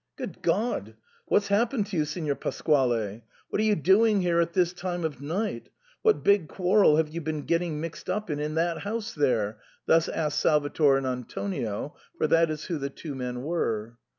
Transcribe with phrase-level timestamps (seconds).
[0.25, 0.95] "Good God!
[1.27, 3.21] what's happened to you, Signer Pasquale?
[3.51, 5.69] What are you doing here at this time of night?
[6.01, 10.09] What big quarrel have you been getting mixed up in in that house there?" thus
[10.09, 13.95] asked Sal vator and Antonio, for that is who the two men were.